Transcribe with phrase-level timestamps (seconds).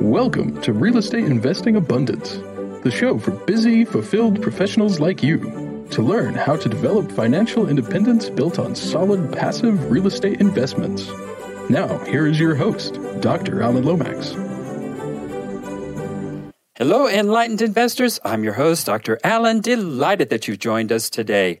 [0.00, 2.36] Welcome to Real Estate Investing Abundance,
[2.84, 8.28] the show for busy, fulfilled professionals like you to learn how to develop financial independence
[8.28, 11.08] built on solid passive real estate investments.
[11.70, 13.62] Now, here is your host, Dr.
[13.62, 14.32] Allen Lomax.
[16.76, 18.20] Hello, enlightened investors.
[18.22, 19.18] I'm your host, Dr.
[19.24, 19.60] Alan.
[19.60, 21.60] Delighted that you've joined us today.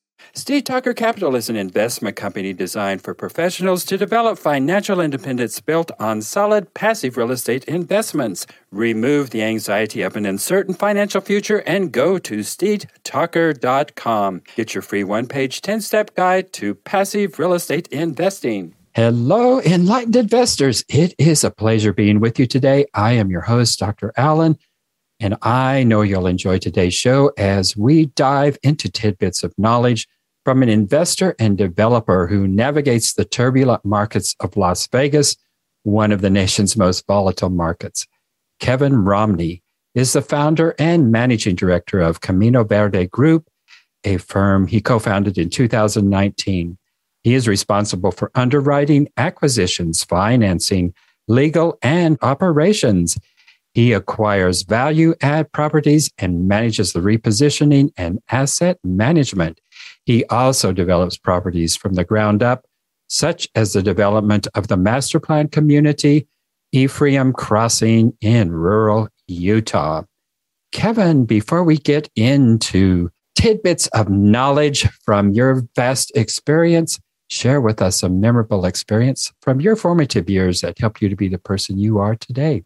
[0.33, 5.91] Steed Talker Capital is an investment company designed for professionals to develop financial independence built
[5.99, 8.47] on solid passive real estate investments.
[8.71, 14.41] Remove the anxiety of an uncertain financial future and go to steedtalker.com.
[14.55, 18.73] Get your free one page 10 step guide to passive real estate investing.
[18.93, 20.83] Hello, enlightened investors.
[20.89, 22.85] It is a pleasure being with you today.
[22.93, 24.11] I am your host, Dr.
[24.17, 24.57] Allen.
[25.21, 30.07] And I know you'll enjoy today's show as we dive into tidbits of knowledge
[30.43, 35.35] from an investor and developer who navigates the turbulent markets of Las Vegas,
[35.83, 38.07] one of the nation's most volatile markets.
[38.59, 39.61] Kevin Romney
[39.93, 43.47] is the founder and managing director of Camino Verde Group,
[44.03, 46.77] a firm he co founded in 2019.
[47.23, 50.93] He is responsible for underwriting, acquisitions, financing,
[51.27, 53.17] legal, and operations.
[53.73, 59.59] He acquires value add properties and manages the repositioning and asset management.
[60.05, 62.65] He also develops properties from the ground up,
[63.07, 66.27] such as the development of the master plan community,
[66.71, 70.03] Ephraim Crossing in rural Utah.
[70.71, 78.03] Kevin, before we get into tidbits of knowledge from your vast experience, share with us
[78.03, 81.97] a memorable experience from your formative years that helped you to be the person you
[81.97, 82.63] are today.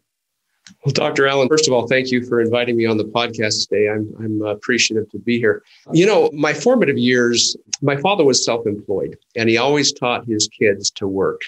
[0.84, 1.26] Well, Dr.
[1.26, 3.88] Allen, first of all, thank you for inviting me on the podcast today.
[3.88, 5.62] I'm, I'm appreciative to be here.
[5.92, 10.48] You know, my formative years, my father was self employed and he always taught his
[10.48, 11.42] kids to work.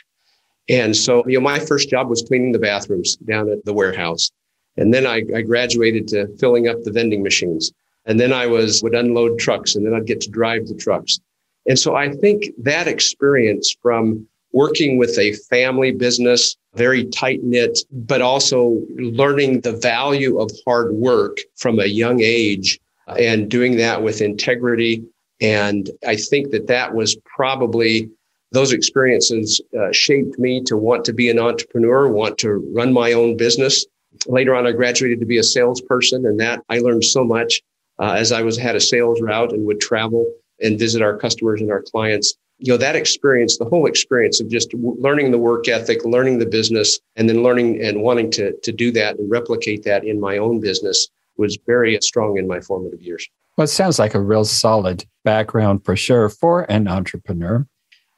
[0.69, 4.31] And so, you know, my first job was cleaning the bathrooms down at the warehouse.
[4.77, 7.73] And then I, I graduated to filling up the vending machines.
[8.07, 11.19] And then I was would unload trucks and then I'd get to drive the trucks.
[11.67, 17.79] And so I think that experience from working with a family business, very tight knit,
[17.91, 22.79] but also learning the value of hard work from a young age
[23.19, 25.05] and doing that with integrity.
[25.41, 28.11] And I think that that was probably
[28.53, 33.13] those experiences uh, shaped me to want to be an entrepreneur, want to run my
[33.13, 33.85] own business.
[34.27, 37.61] Later on, I graduated to be a salesperson, and that I learned so much
[37.99, 40.27] uh, as I was had a sales route and would travel
[40.61, 44.49] and visit our customers and our clients you know that experience the whole experience of
[44.49, 48.73] just learning the work ethic learning the business and then learning and wanting to to
[48.73, 53.01] do that and replicate that in my own business was very strong in my formative
[53.01, 57.67] years well it sounds like a real solid background for sure for an entrepreneur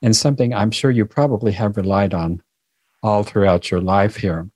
[0.02, 2.42] and something i'm sure you probably have relied on
[3.02, 4.50] all throughout your life here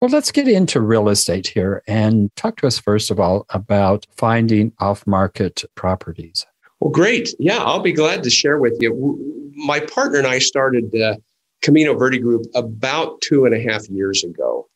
[0.00, 4.06] well, let's get into real estate here and talk to us first of all about
[4.16, 6.46] finding off market properties.
[6.80, 7.34] Well, great.
[7.38, 9.52] Yeah, I'll be glad to share with you.
[9.54, 11.16] My partner and I started uh,
[11.62, 14.68] Camino Verde Group about two and a half years ago.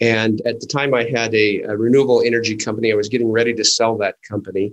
[0.00, 2.90] And at the time, I had a, a, renewable energy company.
[2.90, 4.72] I was getting ready to sell that company.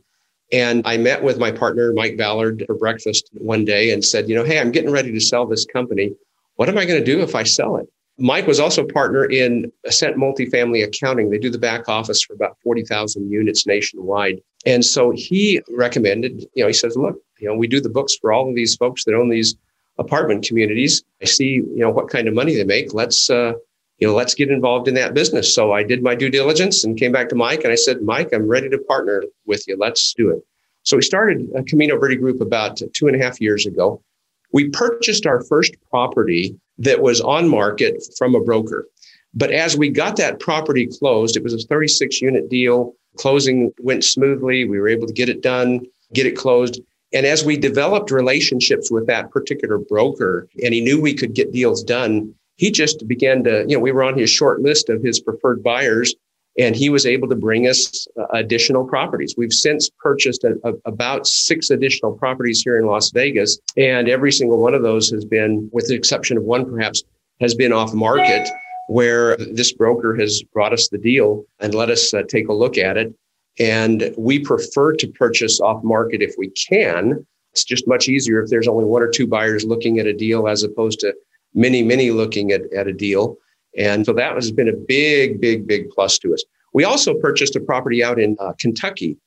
[0.54, 4.36] And I met with my partner, Mike Ballard, for breakfast one day and said, You
[4.36, 6.14] know, hey, I'm getting ready to sell this company.
[6.56, 7.88] What am I going to do if I sell it?
[8.18, 11.30] Mike was also a partner in Ascent Multifamily Accounting.
[11.30, 14.42] They do the back office for about 40,000 units nationwide.
[14.68, 18.18] And so he recommended, you know, he says, look, you know, we do the books
[18.18, 19.56] for all of these folks that own these
[19.98, 21.04] apartment communities.
[21.22, 22.94] I see, you know, what kind of money they make.
[22.94, 23.54] Let's, uh,
[24.00, 25.56] you know, let's get involved in that business.
[25.56, 28.34] So I did my due diligence and came back to Mike and I said, Mike,
[28.34, 29.78] I'm ready to partner with you.
[29.78, 30.44] Let's do it.
[30.84, 34.04] So we started a Camino Verde group about two and a half years ago.
[34.52, 38.86] We purchased our first property that was on market from a broker.
[39.34, 42.94] But as we got that property closed, it was a 36 unit deal.
[43.18, 44.66] Closing went smoothly.
[44.66, 45.82] We were able to get it done,
[46.14, 46.80] get it closed.
[47.14, 51.54] And as we developed relationships with that particular broker and he knew we could get
[51.54, 55.04] deals done, he just began to, you know, we were on his short list of
[55.04, 56.14] his preferred buyers
[56.58, 59.36] and he was able to bring us uh, additional properties.
[59.38, 64.32] We've since purchased a, a, about six additional properties here in Las Vegas, and every
[64.32, 67.04] single one of those has been, with the exception of one perhaps,
[67.40, 68.50] has been off market
[68.88, 72.78] where this broker has brought us the deal and let us uh, take a look
[72.78, 73.14] at it.
[73.60, 77.26] And we prefer to purchase off market if we can.
[77.52, 80.48] It's just much easier if there's only one or two buyers looking at a deal
[80.48, 81.14] as opposed to
[81.54, 83.38] many, many looking at, at a deal.
[83.78, 86.44] And so that has been a big, big, big plus to us.
[86.74, 89.18] We also purchased a property out in uh, Kentucky.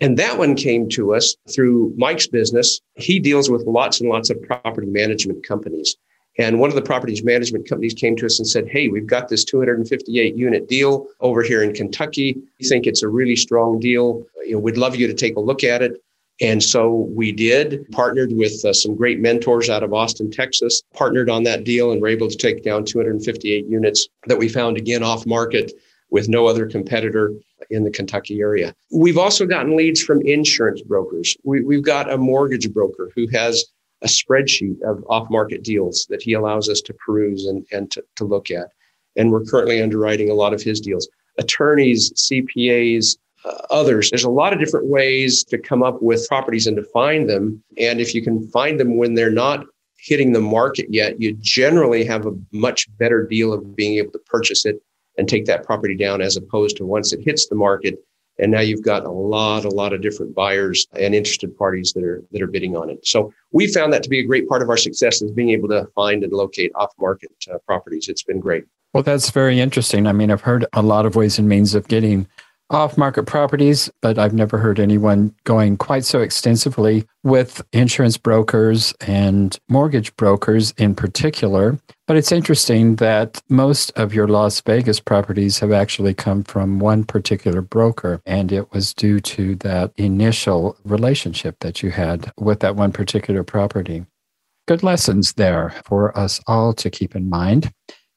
[0.00, 2.80] And that one came to us through Mike's business.
[2.94, 5.96] He deals with lots and lots of property management companies.
[6.38, 9.28] And one of the properties management companies came to us and said, Hey, we've got
[9.28, 12.40] this 258 unit deal over here in Kentucky.
[12.60, 14.24] We think it's a really strong deal.
[14.46, 16.00] You know, we'd love you to take a look at it.
[16.40, 21.28] And so we did, partnered with uh, some great mentors out of Austin, Texas, partnered
[21.28, 25.02] on that deal and were able to take down 258 units that we found again
[25.02, 25.72] off market
[26.10, 27.34] with no other competitor
[27.70, 28.72] in the Kentucky area.
[28.92, 31.36] We've also gotten leads from insurance brokers.
[31.42, 33.64] We, have got a mortgage broker who has
[34.02, 38.04] a spreadsheet of off market deals that he allows us to peruse and, and to,
[38.16, 38.68] to look at.
[39.16, 41.08] And we're currently underwriting a lot of his deals.
[41.38, 44.10] Attorneys, CPAs, uh, others.
[44.10, 47.62] There's a lot of different ways to come up with properties and to find them.
[47.78, 49.64] And if you can find them when they're not
[49.98, 54.18] hitting the market yet, you generally have a much better deal of being able to
[54.20, 54.80] purchase it
[55.16, 57.98] and take that property down as opposed to once it hits the market.
[58.38, 62.04] And now you've got a lot, a lot of different buyers and interested parties that
[62.04, 63.04] are that are bidding on it.
[63.06, 65.68] So we found that to be a great part of our success is being able
[65.68, 68.08] to find and locate off-market uh, properties.
[68.08, 68.64] It's been great.
[68.94, 70.06] Well, that's very interesting.
[70.06, 72.26] I mean, I've heard a lot of ways and means of getting
[72.70, 78.94] off market properties, but I've never heard anyone going quite so extensively with insurance brokers
[79.00, 81.78] and mortgage brokers in particular.
[82.06, 87.04] But it's interesting that most of your Las Vegas properties have actually come from one
[87.04, 92.76] particular broker, and it was due to that initial relationship that you had with that
[92.76, 94.04] one particular property.
[94.66, 97.72] Good lessons there for us all to keep in mind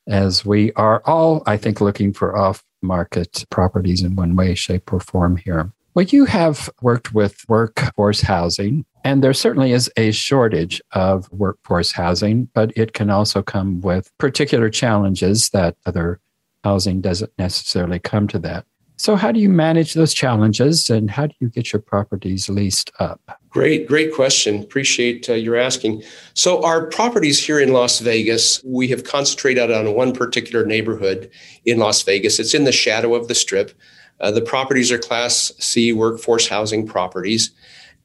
[0.07, 4.91] as we are all, I think, looking for off market properties in one way, shape,
[4.91, 5.71] or form here.
[5.93, 11.91] Well, you have worked with workforce housing, and there certainly is a shortage of workforce
[11.91, 16.21] housing, but it can also come with particular challenges that other
[16.63, 18.65] housing doesn't necessarily come to that.
[19.01, 22.91] So, how do you manage those challenges and how do you get your properties leased
[22.99, 23.39] up?
[23.49, 24.61] Great, great question.
[24.61, 26.03] Appreciate uh, your asking.
[26.35, 31.31] So, our properties here in Las Vegas, we have concentrated on one particular neighborhood
[31.65, 32.39] in Las Vegas.
[32.39, 33.71] It's in the shadow of the strip.
[34.19, 37.49] Uh, the properties are Class C workforce housing properties.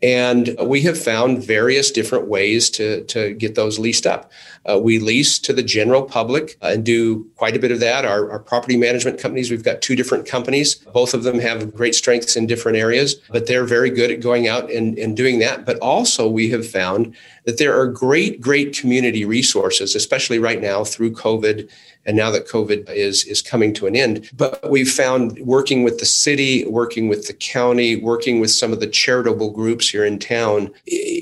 [0.02, 4.30] And we have found various different ways to, to get those leased up.
[4.68, 8.04] Uh, we lease to the general public uh, and do quite a bit of that.
[8.04, 10.76] Our, our, property management companies, we've got two different companies.
[10.76, 14.46] Both of them have great strengths in different areas, but they're very good at going
[14.46, 15.64] out and, and doing that.
[15.64, 17.14] But also, we have found
[17.44, 21.68] that there are great, great community resources, especially right now through COVID
[22.04, 24.30] and now that COVID is, is coming to an end.
[24.36, 28.80] But we've found working with the city, working with the county, working with some of
[28.80, 30.72] the charitable groups here in town,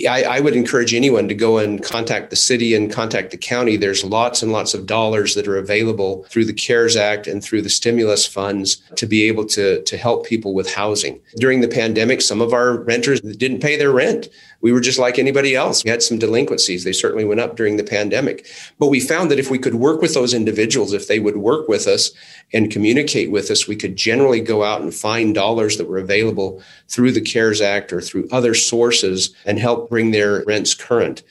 [0.08, 3.76] I, I would encourage anyone to go and contact the city and contact the county.
[3.76, 7.62] There's lots and lots of dollars that are available through the CARES Act and through
[7.62, 11.20] the stimulus funds to be able to, to help people with housing.
[11.36, 14.28] During the pandemic, some of our renters didn't pay their rent
[14.64, 15.84] we were just like anybody else.
[15.84, 16.84] We had some delinquencies.
[16.84, 18.46] They certainly went up during the pandemic.
[18.78, 21.68] But we found that if we could work with those individuals, if they would work
[21.68, 22.12] with us
[22.50, 26.62] and communicate with us, we could generally go out and find dollars that were available
[26.88, 31.22] through the CARES Act or through other sources and help bring their rents current.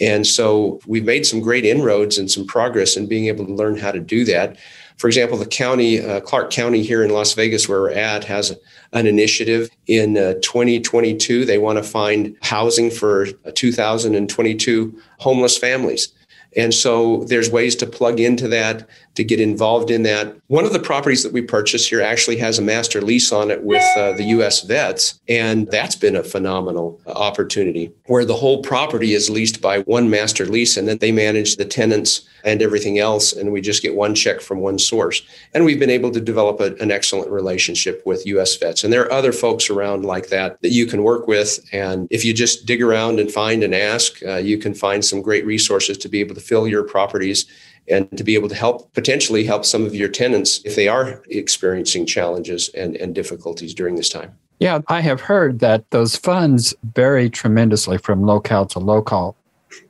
[0.00, 3.76] And so we've made some great inroads and some progress in being able to learn
[3.76, 4.56] how to do that.
[4.96, 8.56] For example, the county, uh, Clark County here in Las Vegas, where we're at, has
[8.92, 11.44] an initiative in uh, 2022.
[11.44, 16.12] They want to find housing for uh, 2022 homeless families.
[16.56, 20.36] And so there's ways to plug into that, to get involved in that.
[20.46, 23.62] One of the properties that we purchased here actually has a master lease on it
[23.64, 25.20] with uh, the US Vets.
[25.28, 30.46] And that's been a phenomenal opportunity where the whole property is leased by one master
[30.46, 33.32] lease and then they manage the tenants and everything else.
[33.32, 35.22] And we just get one check from one source.
[35.54, 38.84] And we've been able to develop a, an excellent relationship with US Vets.
[38.84, 41.60] And there are other folks around like that that you can work with.
[41.72, 45.22] And if you just dig around and find and ask, uh, you can find some
[45.22, 47.46] great resources to be able to fill your properties
[47.88, 51.22] and to be able to help potentially help some of your tenants if they are
[51.28, 54.36] experiencing challenges and, and difficulties during this time.
[54.60, 59.36] Yeah, I have heard that those funds vary tremendously from locale to locale.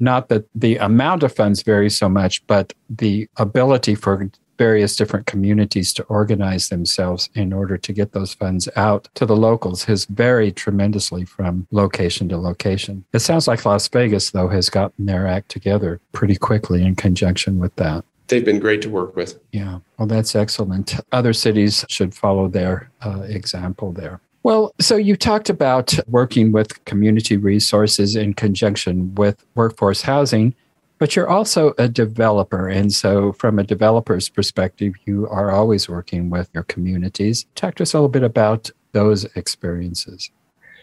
[0.00, 4.30] Not that the amount of funds varies so much, but the ability for
[4.62, 9.34] various different communities to organize themselves in order to get those funds out to the
[9.34, 13.04] locals has varied tremendously from location to location.
[13.12, 17.58] It sounds like Las Vegas, though, has gotten their act together pretty quickly in conjunction
[17.58, 18.04] with that.
[18.28, 19.40] They've been great to work with.
[19.50, 20.94] Yeah, well, that's excellent.
[21.10, 24.20] Other cities should follow their uh, example there.
[24.44, 30.54] Well, so you talked about working with community resources in conjunction with workforce housing.
[31.02, 32.68] But you're also a developer.
[32.68, 37.44] And so, from a developer's perspective, you are always working with your communities.
[37.56, 40.30] Talk to us a little bit about those experiences.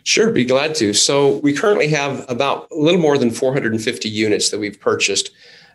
[0.04, 0.94] Sure, be glad to.
[0.94, 5.32] So, we currently have about a little more than 450 units that we've purchased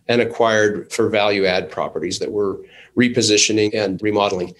[0.08, 2.58] and acquired for value add properties that we're
[2.98, 4.52] repositioning and remodeling.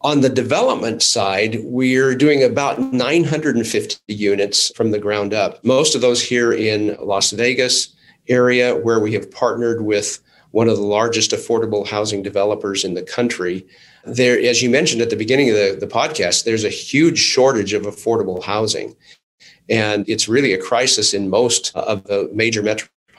[0.00, 5.64] On the development side, we're doing about 950 units from the ground up.
[5.64, 7.94] Most of those here in Las Vegas,
[8.28, 10.20] area where we have partnered with
[10.52, 13.66] one of the largest affordable housing developers in the country.
[14.04, 17.72] There, as you mentioned at the beginning of the, the podcast, there's a huge shortage
[17.72, 18.96] of affordable housing.
[19.68, 22.62] And it's really a crisis in most of the major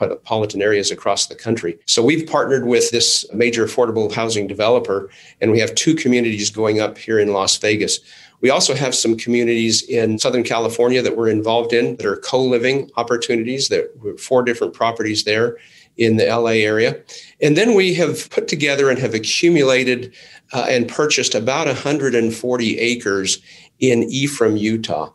[0.02, 1.78] metropolitan areas across the country.
[1.86, 6.80] So we've partnered with this major affordable housing developer, and we have two communities going
[6.80, 8.00] up here in Las Vegas.
[8.40, 12.90] We also have some communities in Southern California that we're involved in that are co-living
[12.96, 13.68] opportunities.
[13.68, 15.56] There are four different properties there
[15.96, 17.00] in the LA area.
[17.40, 20.12] And then we have put together and have accumulated
[20.52, 23.38] uh, and purchased about 140 acres
[23.78, 25.10] in Ephraim, Utah.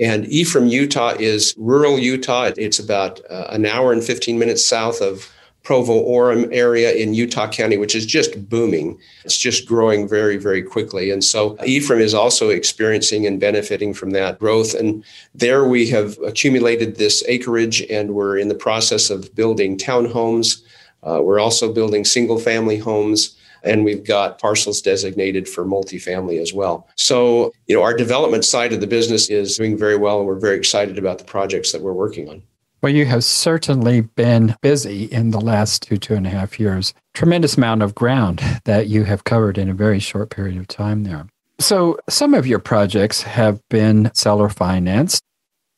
[0.00, 2.50] And Ephraim, Utah is rural Utah.
[2.56, 5.30] It's about uh, an hour and 15 minutes south of
[5.62, 8.98] Provo Orem area in Utah County, which is just booming.
[9.24, 11.10] It's just growing very, very quickly.
[11.10, 14.74] And so Ephraim is also experiencing and benefiting from that growth.
[14.74, 15.04] And
[15.34, 20.62] there we have accumulated this acreage and we're in the process of building townhomes.
[21.02, 26.52] Uh, we're also building single family homes and we've got parcels designated for multifamily as
[26.52, 26.88] well.
[26.96, 30.38] So, you know, our development side of the business is doing very well and we're
[30.38, 32.42] very excited about the projects that we're working on.
[32.82, 36.94] Well, you have certainly been busy in the last two, two and a half years.
[37.12, 41.04] Tremendous amount of ground that you have covered in a very short period of time
[41.04, 41.26] there.
[41.58, 45.22] So, some of your projects have been seller financed.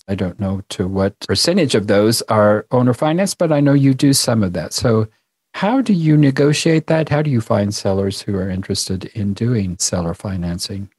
[0.06, 3.94] I don't know to what percentage of those are owner financed, but I know you
[3.94, 4.72] do some of that.
[4.72, 5.08] So,
[5.54, 7.08] how do you negotiate that?
[7.08, 10.90] How do you find sellers who are interested in doing seller financing?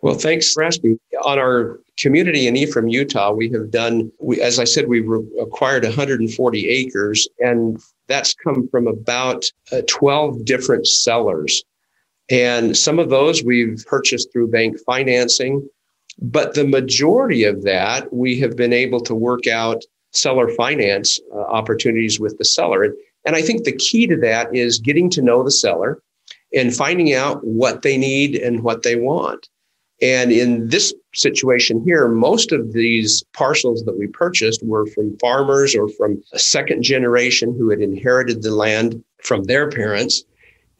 [0.00, 0.98] Well, thanks for asking.
[1.24, 5.24] On our community in Ephraim, Utah, we have done, we, as I said, we've re-
[5.40, 11.62] acquired 140 acres, and that's come from about uh, 12 different sellers.
[12.28, 15.68] And some of those we've purchased through bank financing,
[16.20, 19.82] but the majority of that we have been able to work out
[20.12, 22.82] seller finance uh, opportunities with the seller.
[22.82, 22.94] And,
[23.24, 26.00] and I think the key to that is getting to know the seller
[26.54, 29.48] and finding out what they need and what they want.
[30.02, 35.76] And in this situation here, most of these parcels that we purchased were from farmers
[35.76, 40.24] or from a second generation who had inherited the land from their parents.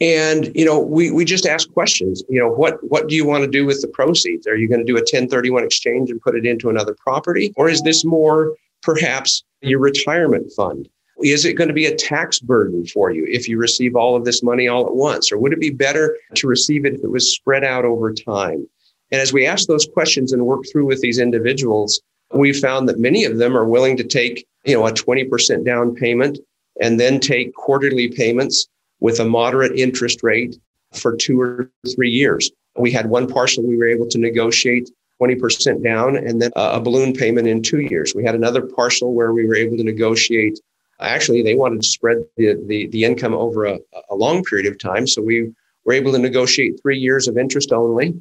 [0.00, 3.44] And, you know, we, we just ask questions, you know, what, what do you want
[3.44, 4.49] to do with the proceeds?
[4.49, 7.52] Are you going to do a 1031 exchange and put it into another property?
[7.54, 10.88] Or is this more perhaps your retirement fund?
[11.22, 14.24] Is it going to be a tax burden for you if you receive all of
[14.24, 15.30] this money all at once?
[15.30, 18.66] Or would it be better to receive it if it was spread out over time?
[19.10, 22.00] And as we ask those questions and work through with these individuals,
[22.34, 25.94] we found that many of them are willing to take, you know, a 20% down
[25.94, 26.38] payment
[26.80, 28.66] and then take quarterly payments
[29.00, 30.56] with a moderate interest rate
[30.92, 32.50] for two or three years.
[32.76, 37.12] We had one parcel we were able to negotiate 20% down and then a balloon
[37.12, 38.14] payment in two years.
[38.14, 40.58] We had another parcel where we were able to negotiate.
[41.02, 43.78] Actually, they wanted to spread the, the, the income over a,
[44.11, 45.06] a long period of time.
[45.06, 45.52] So we
[45.85, 48.14] were able to negotiate three years of interest only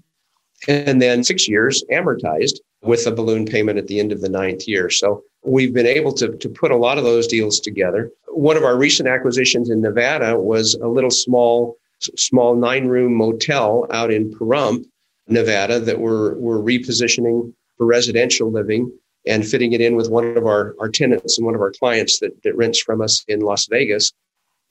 [0.68, 4.68] and then six years amortized with a balloon payment at the end of the ninth
[4.68, 4.90] year.
[4.90, 8.12] So we've been able to, to put a lot of those deals together.
[8.28, 13.88] One of our recent acquisitions in Nevada was a little small, small nine room motel
[13.92, 14.86] out in Pahrump,
[15.28, 18.92] Nevada, that we're, we're repositioning for residential living
[19.28, 22.20] and fitting it in with one of our, our tenants and one of our clients
[22.20, 24.14] that, that rents from us in Las Vegas.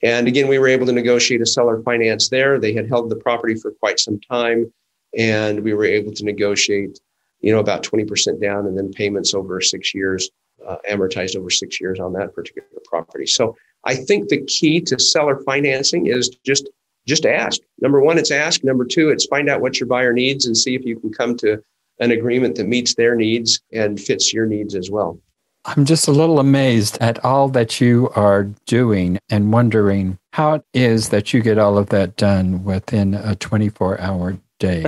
[0.03, 2.59] And again, we were able to negotiate a seller finance there.
[2.59, 4.71] They had held the property for quite some time
[5.17, 6.99] and we were able to negotiate
[7.41, 10.29] you know about 20% down and then payments over six years
[10.65, 13.55] uh, amortized over six years on that particular property so
[13.85, 16.69] i think the key to seller financing is just
[17.07, 20.45] just ask number one it's ask number two it's find out what your buyer needs
[20.45, 21.61] and see if you can come to
[22.01, 25.17] an agreement that meets their needs and fits your needs as well
[25.65, 30.63] I'm just a little amazed at all that you are doing and wondering how it
[30.73, 34.85] is that you get all of that done within a 24 hour day?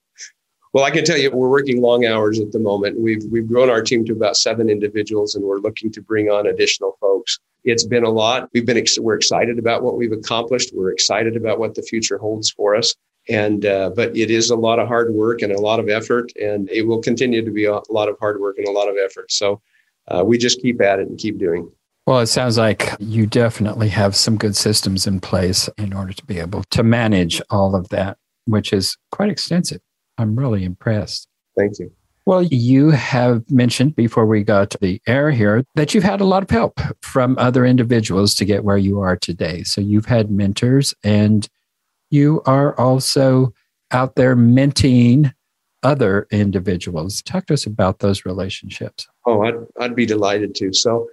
[0.72, 3.00] well, I can tell you, we're working long hours at the moment.
[3.00, 6.46] We've we've grown our team to about seven individuals, and we're looking to bring on
[6.46, 7.40] additional folks.
[7.64, 8.48] It's been a lot.
[8.54, 10.70] We've been we're excited about what we've accomplished.
[10.72, 12.94] We're excited about what the future holds for us.
[13.28, 16.32] And uh, but it is a lot of hard work and a lot of effort,
[16.40, 18.96] and it will continue to be a lot of hard work and a lot of
[18.96, 19.30] effort.
[19.30, 19.60] So
[20.08, 21.70] uh, we just keep at it and keep doing.
[22.06, 26.24] Well, it sounds like you definitely have some good systems in place in order to
[26.24, 28.16] be able to manage all of that,
[28.46, 29.82] which is quite extensive.
[30.16, 31.28] I'm really impressed.
[31.54, 31.92] Thank you.
[32.24, 36.26] Well, you have mentioned before we got to the air here that you've had a
[36.26, 39.62] lot of help from other individuals to get where you are today.
[39.62, 41.48] So you've had mentors and
[42.10, 43.52] you are also
[43.90, 45.32] out there mentoring
[45.82, 47.22] other individuals.
[47.22, 49.06] Talk to us about those relationships.
[49.26, 50.72] Oh, I'd, I'd be delighted to.
[50.72, 51.08] So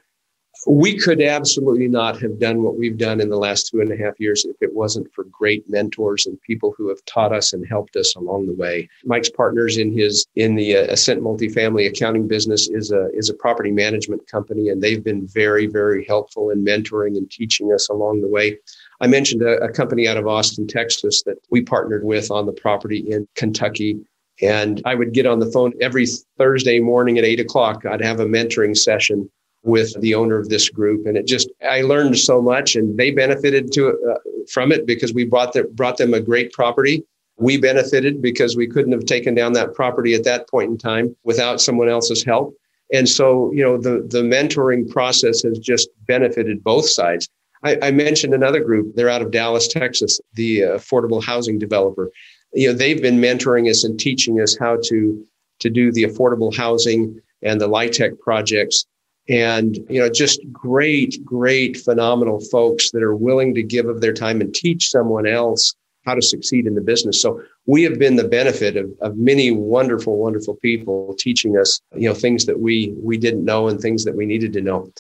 [0.66, 3.98] we could absolutely not have done what we've done in the last two and a
[3.98, 7.68] half years if it wasn't for great mentors and people who have taught us and
[7.68, 8.90] helped us along the way.
[9.04, 13.34] Mike's partners in his in the uh, Ascent multifamily accounting business is a is a
[13.34, 18.22] property management company, and they've been very very helpful in mentoring and teaching us along
[18.22, 18.58] the way.
[19.02, 22.54] I mentioned a, a company out of Austin, Texas, that we partnered with on the
[22.54, 24.00] property in Kentucky.
[24.42, 26.06] And I would get on the phone every
[26.38, 27.86] Thursday morning at eight o'clock.
[27.86, 29.30] I'd have a mentoring session
[29.66, 31.06] with the owner of this group.
[31.06, 34.20] And it just i learned so much and they benefited to uh,
[34.50, 37.04] from it because we brought them brought them a great property.
[37.38, 41.16] We benefited because we couldn't have taken down that property at that point in time
[41.24, 42.56] without someone else's help.
[42.94, 47.28] And so you know the the mentoring process has just benefited both sides.
[47.64, 48.96] I, I mentioned another group.
[48.96, 52.12] They're out of dallas texas the uh, affordable housing developer.
[52.54, 55.26] You know they've been mentoring us and teaching us how to
[55.60, 58.86] to do the affordable housing and the LIHTC projects
[59.28, 64.14] and you know just great great phenomenal folks that are willing to give of their
[64.14, 67.20] time and teach someone else how to succeed in the business.
[67.20, 72.08] So we have been the benefit of, of many wonderful wonderful people teaching us you
[72.08, 74.92] know things that we we didn't know and things that we needed to know.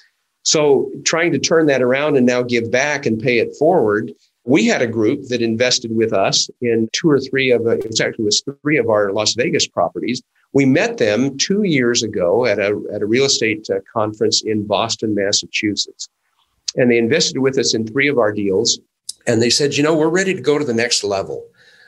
[0.43, 4.11] So trying to turn that around and now give back and pay it forward
[4.45, 8.25] we had a group that invested with us in two or three of it actually
[8.25, 10.21] was three of our las vegas properties
[10.55, 14.65] we met them two years ago at a, at a real estate uh, conference in
[14.65, 16.07] Boston, Massachusetts.
[16.77, 18.79] And they invested with us in three of our deals.
[19.27, 21.45] And they said, you know, we're ready to go to the next level.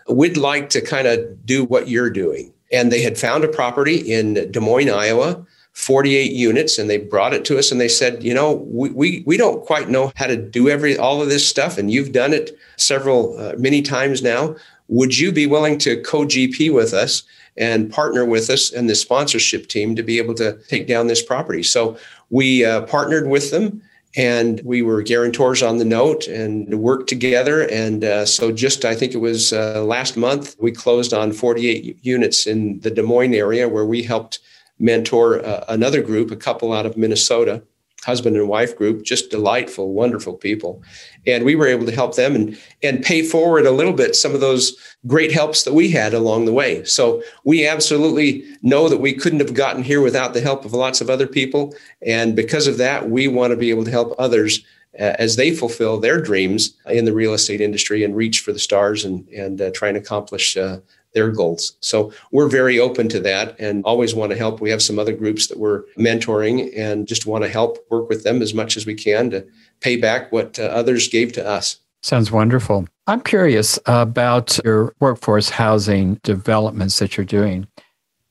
[0.09, 2.53] We'd like to kind of do what you're doing.
[2.69, 7.33] And they had found a property in Des Moines, Iowa, 48 units, and they brought
[7.33, 10.27] it to us and they said, you know, we, we, we don't quite know how
[10.27, 11.77] to do every all of this stuff.
[11.77, 14.57] And you've done it several, uh, many times now.
[14.89, 17.23] Would you be willing to co GP with us
[17.57, 21.23] and partner with us and the sponsorship team to be able to take down this
[21.23, 21.63] property.
[21.63, 21.97] So
[22.29, 23.81] we uh, partnered with them
[24.15, 27.67] and we were guarantors on the note and worked together.
[27.69, 31.99] And uh, so, just I think it was uh, last month, we closed on 48
[32.01, 34.39] units in the Des Moines area where we helped
[34.79, 37.61] mentor uh, another group, a couple out of Minnesota
[38.07, 40.81] husband and wife group, just delightful, wonderful people.
[41.27, 44.33] And we were able to help them and, and pay forward a little bit some
[44.33, 46.85] of those great helps that we had along the way.
[46.85, 51.01] So we absolutely know that we couldn't have gotten here without the help of lots
[51.01, 51.75] of other people.
[52.01, 54.63] And because of that, we want to be able to help others
[54.97, 58.59] uh, as they fulfill their dreams in the real estate industry and reach for the
[58.59, 60.79] stars and, and uh, try and accomplish uh,
[61.17, 61.75] their goals.
[61.79, 64.61] So we're very open to that and always want to help.
[64.61, 68.23] We have some other groups that we're mentoring and just want to help work with
[68.23, 69.43] them as much as we can to
[69.79, 71.79] pay back what uh, others gave to us.
[72.03, 72.87] Sounds wonderful.
[73.07, 77.67] I'm curious about your workforce housing developments that you're doing.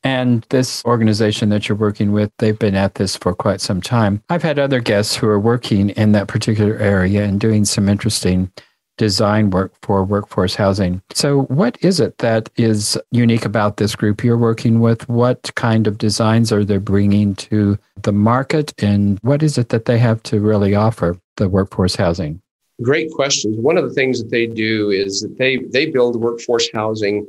[0.04, 4.22] And this organization that you're working with, they've been at this for quite some time.
[4.30, 8.52] I've had other guests who are working in that particular area and doing some interesting
[8.96, 11.02] design work for workforce housing.
[11.12, 15.08] So, what is it that is unique about this group you're working with?
[15.08, 18.72] What kind of designs are they bringing to the market?
[18.82, 22.40] And what is it that they have to really offer the workforce housing?
[22.82, 23.56] Great questions.
[23.58, 27.26] One of the things that they do is that they, they build workforce housing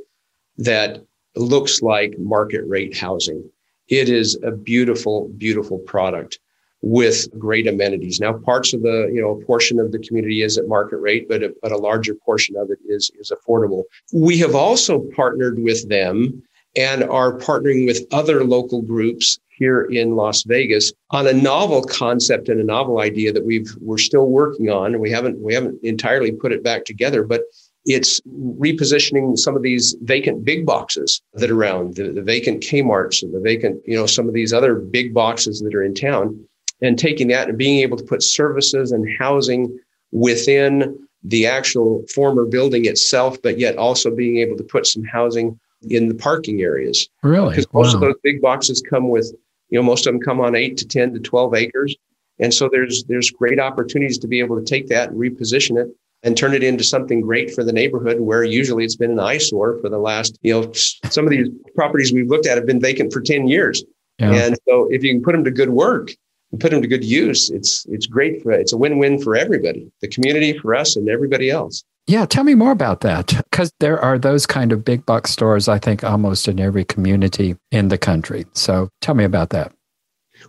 [0.58, 1.02] that
[1.36, 3.48] looks like market rate housing.
[3.88, 6.38] It is a beautiful, beautiful product
[6.80, 8.20] with great amenities.
[8.20, 11.28] Now, parts of the, you know, a portion of the community is at market rate,
[11.28, 13.82] but a, but a larger portion of it is, is affordable.
[14.12, 16.42] We have also partnered with them
[16.76, 22.48] and are partnering with other local groups here in Las Vegas on a novel concept
[22.48, 25.82] and a novel idea that we've we're still working on and we haven't we haven't
[25.82, 27.42] entirely put it back together but
[27.84, 28.20] it's
[28.60, 33.34] repositioning some of these vacant big boxes that are around the, the vacant Kmart's and
[33.34, 36.46] the vacant you know some of these other big boxes that are in town
[36.80, 39.78] and taking that and being able to put services and housing
[40.12, 45.58] within the actual former building itself, but yet also being able to put some housing
[45.90, 47.08] in the parking areas.
[47.22, 47.50] Really?
[47.50, 47.94] Because most wow.
[47.94, 49.32] of those big boxes come with,
[49.70, 51.96] you know, most of them come on eight to 10 to 12 acres.
[52.38, 55.88] And so there's there's great opportunities to be able to take that and reposition it
[56.22, 59.78] and turn it into something great for the neighborhood where usually it's been an eyesore
[59.80, 63.12] for the last, you know, some of these properties we've looked at have been vacant
[63.12, 63.84] for 10 years.
[64.18, 64.32] Yeah.
[64.32, 66.10] And so if you can put them to good work,
[66.50, 69.90] and put them to good use, it's it's great for it's a win-win for everybody,
[70.00, 71.84] the community, for us, and everybody else.
[72.06, 75.68] Yeah, tell me more about that because there are those kind of big box stores,
[75.68, 78.46] I think, almost in every community in the country.
[78.54, 79.72] So tell me about that.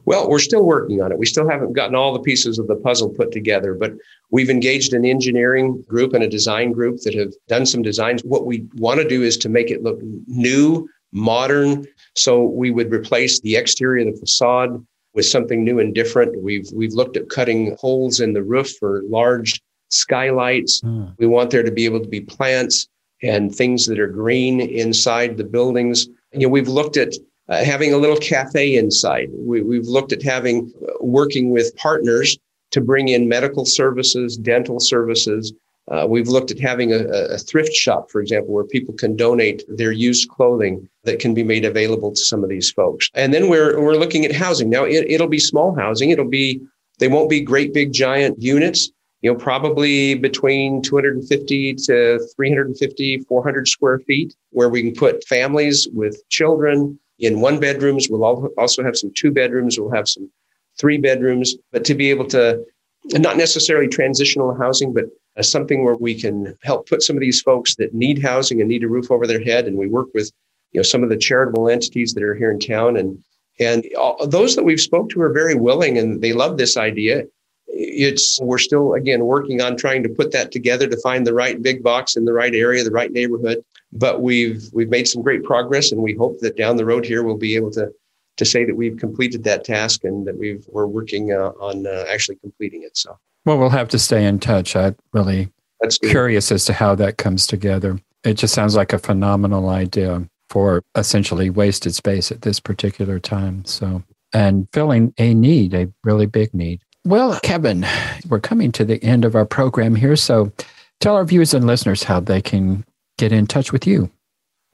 [0.06, 1.18] Well, we're still working on it.
[1.18, 3.94] We still haven't gotten all the pieces of the puzzle put together, but
[4.32, 8.24] we've engaged an engineering group and a design group that have done some designs.
[8.24, 11.86] What we want to do is to make it look new, modern.
[12.16, 14.86] So we would replace the exterior of the facade
[15.20, 16.42] with something new and different.
[16.42, 20.80] We've we've looked at cutting holes in the roof for large skylights.
[20.80, 21.14] Mm.
[21.18, 22.88] We want there to be able to be plants
[23.22, 26.08] and things that are green inside the buildings.
[26.32, 27.12] You know, we've looked at
[27.50, 29.28] uh, having a little cafe inside.
[29.34, 32.38] We, we've looked at having uh, working with partners
[32.72, 35.52] to bring in medical services, dental services.
[35.90, 39.64] Uh, we've looked at having a, a, thrift shop, for example, where people can donate
[39.68, 43.10] their used clothing that can be made available to some of these folks.
[43.16, 44.70] And then we're we're looking at housing.
[44.70, 46.12] Now it, it'll be small housing.
[46.12, 46.62] It'll be
[47.00, 48.92] they won't be great big giant units.
[49.22, 55.88] You know, probably between 250 to 350, 400 square feet, where we can put families
[55.92, 58.08] with children in one bedrooms.
[58.10, 58.24] We'll
[58.58, 59.78] also have some two bedrooms.
[59.78, 60.30] We'll have some
[60.78, 62.64] three bedrooms, but to be able to
[63.06, 65.06] not necessarily transitional housing, but
[65.40, 68.70] uh, something where we can help put some of these folks that need housing and
[68.70, 69.66] need a roof over their head.
[69.66, 70.32] And we work with,
[70.72, 73.24] you know, some of the charitable entities that are here in town, and
[73.60, 77.24] and all, those that we've spoke to are very willing and they love this idea.
[77.68, 81.62] It's we're still again working on trying to put that together to find the right
[81.62, 83.64] big box in the right area, the right neighborhood.
[83.92, 87.24] But we've we've made some great progress, and we hope that down the road here
[87.24, 87.92] we'll be able to
[88.40, 92.06] to say that we've completed that task and that we've we're working uh, on uh,
[92.10, 92.98] actually completing it.
[92.98, 94.76] So, well, we'll have to stay in touch.
[94.76, 95.50] I'm really
[95.82, 98.00] That's curious as to how that comes together.
[98.24, 103.64] It just sounds like a phenomenal idea for essentially wasted space at this particular time.
[103.66, 106.82] So, and filling a need, a really big need.
[107.06, 107.86] Well, Kevin,
[108.28, 110.16] we're coming to the end of our program here.
[110.16, 110.52] So,
[111.00, 112.84] tell our viewers and listeners how they can
[113.18, 114.12] get in touch with you.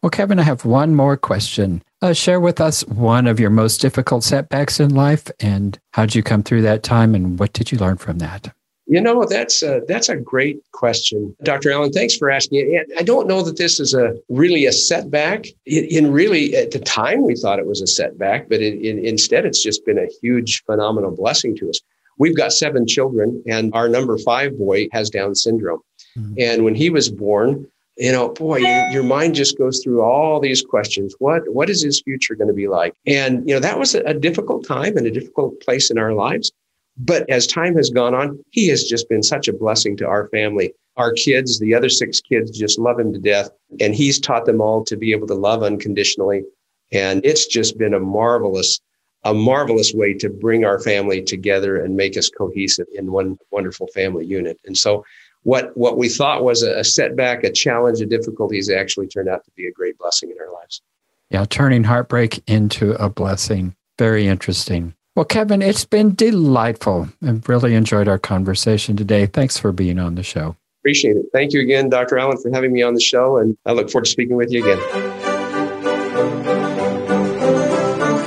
[0.01, 1.83] Well, Kevin, I have one more question.
[2.01, 6.15] Uh, share with us one of your most difficult setbacks in life and how did
[6.15, 8.53] you come through that time and what did you learn from that?
[8.85, 11.35] You know, that's a, that's a great question.
[11.43, 11.71] Dr.
[11.71, 12.87] Allen, thanks for asking it.
[12.97, 15.45] I don't know that this is a really a setback.
[15.67, 18.97] In, in really, at the time, we thought it was a setback, but it, in,
[19.05, 21.79] instead, it's just been a huge, phenomenal blessing to us.
[22.19, 25.81] We've got seven children, and our number five boy has Down syndrome.
[26.17, 26.33] Mm-hmm.
[26.37, 27.65] And when he was born,
[27.97, 31.15] you know, boy, you, your mind just goes through all these questions.
[31.19, 32.93] What what is his future going to be like?
[33.05, 36.13] And you know, that was a, a difficult time and a difficult place in our
[36.13, 36.51] lives.
[36.97, 40.27] But as time has gone on, he has just been such a blessing to our
[40.29, 40.73] family.
[40.97, 43.49] Our kids, the other six kids, just love him to death.
[43.79, 46.43] And he's taught them all to be able to love unconditionally.
[46.91, 48.81] And it's just been a marvelous,
[49.23, 53.87] a marvelous way to bring our family together and make us cohesive in one wonderful
[53.87, 54.59] family unit.
[54.65, 55.05] And so
[55.43, 59.43] what what we thought was a setback, a challenge, a difficulty has actually turned out
[59.45, 60.81] to be a great blessing in our lives.
[61.29, 63.75] Yeah, turning heartbreak into a blessing.
[63.97, 64.95] Very interesting.
[65.15, 67.09] Well, Kevin, it's been delightful.
[67.25, 69.25] I've really enjoyed our conversation today.
[69.25, 70.55] Thanks for being on the show.
[70.81, 71.25] Appreciate it.
[71.33, 72.17] Thank you again, Dr.
[72.17, 74.63] Allen, for having me on the show, and I look forward to speaking with you
[74.63, 75.18] again.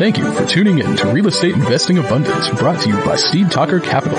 [0.03, 3.53] Thank you for tuning in to Real Estate Investing Abundance brought to you by Steed
[3.53, 4.19] Talker Capital,